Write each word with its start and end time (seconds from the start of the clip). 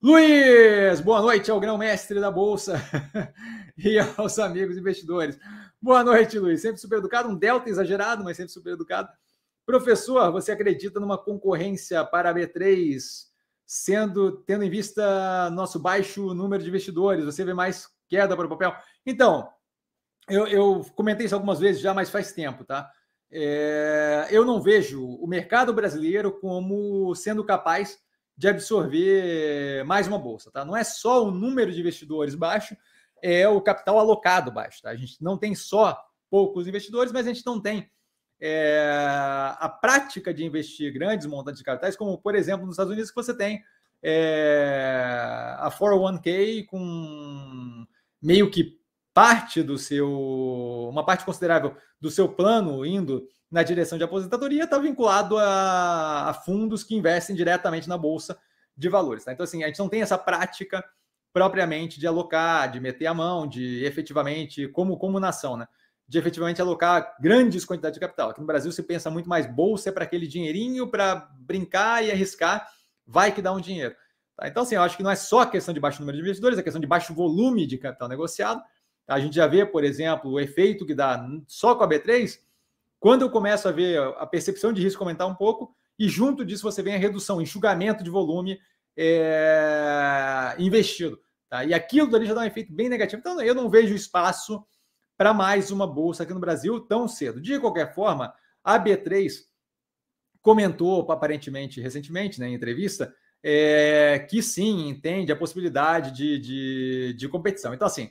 Luiz, 0.00 1.00
boa 1.00 1.20
noite 1.20 1.50
ao 1.50 1.58
grão-mestre 1.58 2.20
da 2.20 2.30
Bolsa 2.30 2.80
e 3.76 3.98
aos 4.16 4.38
amigos 4.38 4.76
investidores. 4.76 5.36
Boa 5.82 6.04
noite, 6.04 6.38
Luiz. 6.38 6.62
Sempre 6.62 6.80
super 6.80 6.98
educado, 6.98 7.28
um 7.28 7.34
delta 7.34 7.68
exagerado, 7.68 8.22
mas 8.22 8.36
sempre 8.36 8.52
super 8.52 8.74
educado. 8.74 9.08
Professor, 9.66 10.30
você 10.30 10.52
acredita 10.52 11.00
numa 11.00 11.18
concorrência 11.18 12.04
para 12.04 12.30
a 12.30 12.34
B3, 12.34 12.96
sendo 13.66 14.36
tendo 14.42 14.62
em 14.62 14.70
vista 14.70 15.50
nosso 15.50 15.80
baixo 15.80 16.32
número 16.32 16.62
de 16.62 16.68
investidores? 16.68 17.24
Você 17.24 17.44
vê 17.44 17.52
mais 17.52 17.88
queda 18.08 18.36
para 18.36 18.46
o 18.46 18.50
papel? 18.50 18.72
Então, 19.04 19.48
eu, 20.28 20.46
eu 20.46 20.86
comentei 20.94 21.26
isso 21.26 21.34
algumas 21.34 21.58
vezes 21.58 21.82
já, 21.82 21.92
mas 21.92 22.08
faz 22.08 22.30
tempo, 22.30 22.64
tá? 22.64 22.88
É, 23.32 24.28
eu 24.30 24.44
não 24.44 24.62
vejo 24.62 25.04
o 25.04 25.26
mercado 25.26 25.74
brasileiro 25.74 26.38
como 26.38 27.12
sendo 27.16 27.42
capaz 27.42 27.98
de 28.38 28.46
absorver 28.46 29.84
mais 29.84 30.06
uma 30.06 30.16
bolsa, 30.16 30.48
tá? 30.52 30.64
Não 30.64 30.76
é 30.76 30.84
só 30.84 31.26
o 31.26 31.30
número 31.32 31.72
de 31.72 31.80
investidores 31.80 32.36
baixo, 32.36 32.76
é 33.20 33.48
o 33.48 33.60
capital 33.60 33.98
alocado 33.98 34.52
baixo, 34.52 34.80
tá? 34.80 34.90
A 34.90 34.94
gente 34.94 35.20
não 35.20 35.36
tem 35.36 35.56
só 35.56 36.00
poucos 36.30 36.68
investidores, 36.68 37.10
mas 37.10 37.26
a 37.26 37.32
gente 37.32 37.44
não 37.44 37.60
tem 37.60 37.90
é, 38.40 38.92
a 39.58 39.68
prática 39.68 40.32
de 40.32 40.44
investir 40.44 40.92
grandes 40.92 41.26
montantes 41.26 41.58
de 41.58 41.64
capitais, 41.64 41.96
como 41.96 42.16
por 42.16 42.36
exemplo 42.36 42.64
nos 42.64 42.74
Estados 42.74 42.92
Unidos 42.92 43.10
que 43.10 43.16
você 43.16 43.36
tem 43.36 43.60
é, 44.00 45.56
a 45.58 45.68
401k 45.68 46.64
com 46.66 47.84
meio 48.22 48.48
que 48.52 48.77
parte 49.18 49.64
do 49.64 49.76
seu, 49.76 50.08
uma 50.88 51.04
parte 51.04 51.24
considerável 51.24 51.76
do 52.00 52.08
seu 52.08 52.28
plano 52.28 52.86
indo 52.86 53.26
na 53.50 53.64
direção 53.64 53.98
de 53.98 54.04
aposentadoria 54.04 54.62
está 54.62 54.78
vinculado 54.78 55.36
a, 55.36 56.28
a, 56.28 56.34
fundos 56.34 56.84
que 56.84 56.94
investem 56.94 57.34
diretamente 57.34 57.88
na 57.88 57.98
bolsa 57.98 58.38
de 58.76 58.88
valores. 58.88 59.24
Tá? 59.24 59.32
Então, 59.32 59.42
assim, 59.42 59.64
a 59.64 59.66
gente 59.66 59.80
não 59.80 59.88
tem 59.88 60.02
essa 60.02 60.16
prática 60.16 60.84
propriamente 61.32 61.98
de 61.98 62.06
alocar, 62.06 62.70
de 62.70 62.78
meter 62.78 63.06
a 63.06 63.14
mão, 63.14 63.44
de 63.44 63.84
efetivamente, 63.84 64.68
como, 64.68 64.96
como 64.96 65.18
nação, 65.18 65.56
né? 65.56 65.66
De 66.06 66.16
efetivamente 66.16 66.62
alocar 66.62 67.16
grandes 67.20 67.64
quantidades 67.64 67.94
de 67.94 68.00
capital. 68.00 68.30
Aqui 68.30 68.40
no 68.40 68.46
Brasil 68.46 68.70
se 68.70 68.84
pensa 68.84 69.10
muito 69.10 69.28
mais 69.28 69.52
bolsa 69.52 69.88
é 69.88 69.92
para 69.92 70.04
aquele 70.04 70.28
dinheirinho 70.28 70.86
para 70.86 71.28
brincar 71.40 72.04
e 72.04 72.12
arriscar, 72.12 72.68
vai 73.04 73.32
que 73.32 73.42
dá 73.42 73.52
um 73.52 73.60
dinheiro. 73.60 73.96
Tá? 74.36 74.46
Então, 74.46 74.62
assim, 74.62 74.76
eu 74.76 74.82
acho 74.82 74.96
que 74.96 75.02
não 75.02 75.10
é 75.10 75.16
só 75.16 75.40
a 75.40 75.50
questão 75.50 75.74
de 75.74 75.80
baixo 75.80 75.98
número 75.98 76.16
de 76.16 76.22
investidores, 76.22 76.56
é 76.56 76.62
questão 76.62 76.80
de 76.80 76.86
baixo 76.86 77.12
volume 77.12 77.66
de 77.66 77.78
capital 77.78 78.08
negociado. 78.08 78.62
A 79.08 79.18
gente 79.18 79.34
já 79.34 79.46
vê, 79.46 79.64
por 79.64 79.82
exemplo, 79.82 80.30
o 80.30 80.38
efeito 80.38 80.84
que 80.84 80.94
dá 80.94 81.26
só 81.46 81.74
com 81.74 81.82
a 81.82 81.88
B3 81.88 82.38
quando 83.00 83.22
eu 83.22 83.30
começo 83.30 83.66
a 83.68 83.72
ver 83.72 83.98
a 84.18 84.26
percepção 84.26 84.72
de 84.72 84.82
risco 84.82 85.02
aumentar 85.02 85.26
um 85.26 85.34
pouco, 85.34 85.74
e 85.98 86.08
junto 86.08 86.44
disso 86.44 86.62
você 86.62 86.82
vem 86.82 86.94
a 86.94 86.98
redução, 86.98 87.40
enxugamento 87.40 88.04
de 88.04 88.10
volume 88.10 88.60
é, 88.96 90.54
investido. 90.58 91.20
Tá? 91.48 91.64
E 91.64 91.72
aquilo 91.72 92.10
dali 92.10 92.26
já 92.26 92.34
dá 92.34 92.40
um 92.42 92.44
efeito 92.44 92.72
bem 92.72 92.88
negativo. 92.88 93.20
Então, 93.20 93.40
eu 93.40 93.54
não 93.54 93.70
vejo 93.70 93.94
espaço 93.94 94.64
para 95.16 95.32
mais 95.32 95.70
uma 95.70 95.86
bolsa 95.86 96.22
aqui 96.22 96.34
no 96.34 96.40
Brasil 96.40 96.80
tão 96.80 97.08
cedo. 97.08 97.40
De 97.40 97.58
qualquer 97.58 97.94
forma, 97.94 98.34
a 98.62 98.78
B3 98.78 99.44
comentou, 100.42 101.10
aparentemente, 101.10 101.80
recentemente, 101.80 102.38
né, 102.40 102.48
em 102.48 102.54
entrevista, 102.54 103.12
é, 103.42 104.26
que 104.28 104.42
sim, 104.42 104.88
entende 104.88 105.32
a 105.32 105.36
possibilidade 105.36 106.12
de, 106.12 106.38
de, 106.38 107.14
de 107.14 107.28
competição. 107.28 107.74
Então, 107.74 107.86
assim, 107.86 108.10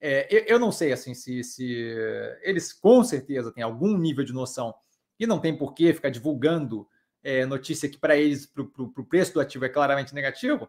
é, 0.00 0.26
eu, 0.30 0.44
eu, 0.54 0.58
não 0.58 0.70
sei 0.70 0.92
assim 0.92 1.12
se, 1.14 1.42
se 1.42 1.94
eles 2.42 2.72
com 2.72 3.02
certeza 3.02 3.52
têm 3.52 3.64
algum 3.64 3.96
nível 3.96 4.24
de 4.24 4.32
noção 4.32 4.74
e 5.18 5.26
não 5.26 5.40
tem 5.40 5.56
por 5.56 5.74
que 5.74 5.92
ficar 5.92 6.10
divulgando 6.10 6.86
é, 7.22 7.44
notícia 7.44 7.88
que 7.88 7.98
para 7.98 8.16
eles 8.16 8.46
para 8.46 8.62
o 8.62 9.04
preço 9.04 9.34
do 9.34 9.40
ativo 9.40 9.64
é 9.64 9.68
claramente 9.68 10.14
negativo. 10.14 10.68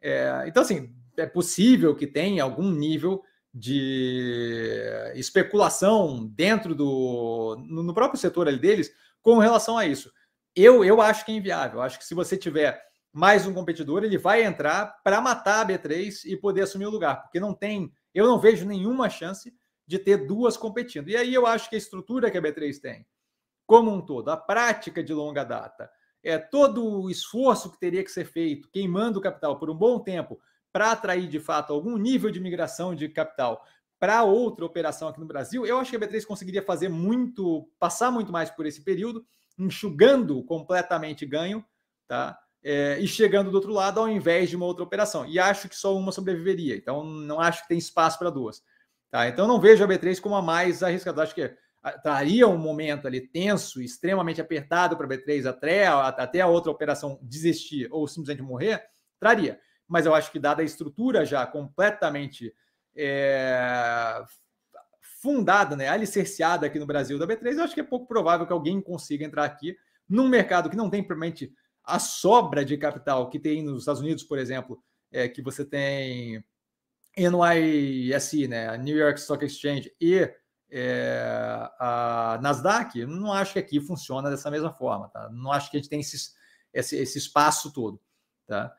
É, 0.00 0.44
então, 0.46 0.62
assim, 0.62 0.94
é 1.16 1.26
possível 1.26 1.94
que 1.94 2.06
tenha 2.06 2.42
algum 2.42 2.70
nível 2.70 3.22
de 3.54 5.12
especulação 5.14 6.26
dentro 6.26 6.74
do 6.74 7.56
no, 7.68 7.92
próprio 7.92 8.18
setor 8.18 8.48
ali 8.48 8.58
deles 8.58 8.90
com 9.20 9.38
relação 9.38 9.76
a 9.76 9.86
isso. 9.86 10.10
Eu, 10.56 10.84
eu 10.84 11.00
acho 11.00 11.24
que 11.24 11.32
é 11.32 11.34
inviável. 11.36 11.82
Acho 11.82 11.98
que 11.98 12.04
se 12.04 12.14
você 12.14 12.36
tiver 12.36 12.82
mais 13.12 13.46
um 13.46 13.52
competidor, 13.52 14.04
ele 14.04 14.16
vai 14.16 14.42
entrar 14.42 14.86
para 15.04 15.20
matar 15.20 15.62
a 15.62 15.66
B3 15.66 16.24
e 16.24 16.36
poder 16.36 16.62
assumir 16.62 16.86
o 16.86 16.90
lugar, 16.90 17.22
porque 17.22 17.38
não 17.38 17.52
tem 17.52 17.92
eu 18.14 18.26
não 18.26 18.38
vejo 18.38 18.66
nenhuma 18.66 19.08
chance 19.08 19.54
de 19.86 19.98
ter 19.98 20.26
duas 20.26 20.56
competindo. 20.56 21.08
E 21.08 21.16
aí 21.16 21.32
eu 21.32 21.46
acho 21.46 21.68
que 21.68 21.74
a 21.74 21.78
estrutura 21.78 22.30
que 22.30 22.38
a 22.38 22.42
B3 22.42 22.80
tem, 22.80 23.06
como 23.66 23.90
um 23.90 24.00
todo, 24.00 24.30
a 24.30 24.36
prática 24.36 25.02
de 25.02 25.12
longa 25.12 25.44
data, 25.44 25.90
é 26.22 26.38
todo 26.38 26.84
o 26.84 27.10
esforço 27.10 27.70
que 27.70 27.78
teria 27.78 28.04
que 28.04 28.10
ser 28.10 28.24
feito, 28.24 28.68
queimando 28.70 29.18
o 29.18 29.22
capital 29.22 29.58
por 29.58 29.68
um 29.70 29.74
bom 29.74 29.98
tempo, 29.98 30.40
para 30.72 30.92
atrair 30.92 31.28
de 31.28 31.40
fato 31.40 31.72
algum 31.72 31.96
nível 31.96 32.30
de 32.30 32.40
migração 32.40 32.94
de 32.94 33.08
capital 33.08 33.62
para 34.02 34.24
outra 34.24 34.64
operação 34.64 35.06
aqui 35.06 35.20
no 35.20 35.26
Brasil, 35.26 35.64
eu 35.64 35.78
acho 35.78 35.90
que 35.90 35.96
a 35.96 36.00
B3 36.00 36.26
conseguiria 36.26 36.60
fazer 36.60 36.88
muito, 36.88 37.70
passar 37.78 38.10
muito 38.10 38.32
mais 38.32 38.50
por 38.50 38.66
esse 38.66 38.82
período, 38.82 39.24
enxugando 39.56 40.42
completamente 40.42 41.24
ganho, 41.24 41.64
tá? 42.08 42.36
É, 42.64 42.98
e 43.00 43.08
chegando 43.08 43.50
do 43.50 43.54
outro 43.54 43.72
lado 43.72 43.98
ao 44.00 44.08
invés 44.08 44.48
de 44.48 44.56
uma 44.56 44.66
outra 44.66 44.84
operação. 44.84 45.26
E 45.26 45.38
acho 45.38 45.68
que 45.68 45.76
só 45.76 45.96
uma 45.96 46.12
sobreviveria. 46.12 46.76
Então, 46.76 47.04
não 47.04 47.40
acho 47.40 47.62
que 47.62 47.68
tem 47.68 47.78
espaço 47.78 48.18
para 48.18 48.30
duas. 48.30 48.62
Tá? 49.10 49.28
Então, 49.28 49.46
não 49.46 49.60
vejo 49.60 49.82
a 49.84 49.88
B3 49.88 50.20
como 50.20 50.36
a 50.36 50.42
mais 50.42 50.82
arriscada. 50.82 51.22
Acho 51.22 51.34
que 51.34 51.54
traria 52.02 52.46
um 52.46 52.56
momento 52.56 53.06
ali 53.06 53.20
tenso, 53.20 53.82
extremamente 53.82 54.40
apertado 54.40 54.96
para 54.96 55.06
a 55.06 55.08
B3 55.08 55.46
até, 55.46 55.86
até 55.86 56.40
a 56.40 56.46
outra 56.46 56.70
operação 56.70 57.18
desistir 57.20 57.88
ou 57.90 58.06
simplesmente 58.06 58.42
morrer, 58.42 58.82
traria. 59.18 59.58
Mas 59.88 60.06
eu 60.06 60.14
acho 60.14 60.30
que, 60.30 60.38
dada 60.38 60.62
a 60.62 60.64
estrutura 60.64 61.24
já 61.26 61.44
completamente 61.44 62.54
é, 62.94 64.22
fundada, 65.20 65.74
né, 65.74 65.88
alicerciada 65.88 66.66
aqui 66.66 66.78
no 66.78 66.86
Brasil 66.86 67.18
da 67.18 67.26
B3, 67.26 67.56
eu 67.56 67.64
acho 67.64 67.74
que 67.74 67.80
é 67.80 67.84
pouco 67.84 68.06
provável 68.06 68.46
que 68.46 68.52
alguém 68.52 68.80
consiga 68.80 69.24
entrar 69.24 69.44
aqui 69.44 69.76
num 70.08 70.28
mercado 70.28 70.70
que 70.70 70.76
não 70.76 70.88
tem 70.88 71.02
propriamente 71.02 71.52
a 71.84 71.98
sobra 71.98 72.64
de 72.64 72.76
capital 72.76 73.28
que 73.28 73.38
tem 73.38 73.62
nos 73.62 73.80
Estados 73.80 74.00
Unidos, 74.00 74.22
por 74.22 74.38
exemplo, 74.38 74.82
é 75.10 75.28
que 75.28 75.42
você 75.42 75.64
tem 75.64 76.44
NYSE, 77.16 78.48
né, 78.48 78.76
New 78.78 78.96
York 78.96 79.20
Stock 79.20 79.44
Exchange 79.44 79.92
e 80.00 80.30
é, 80.70 81.68
a 81.78 82.38
Nasdaq, 82.42 83.04
não 83.04 83.32
acho 83.32 83.52
que 83.52 83.58
aqui 83.58 83.80
funciona 83.80 84.30
dessa 84.30 84.50
mesma 84.50 84.72
forma, 84.72 85.08
tá? 85.08 85.28
Não 85.30 85.52
acho 85.52 85.70
que 85.70 85.76
a 85.76 85.80
gente 85.80 85.90
tem 85.90 86.00
esse, 86.00 86.32
esse, 86.72 86.96
esse 86.96 87.18
espaço 87.18 87.72
todo, 87.72 88.00
tá? 88.46 88.70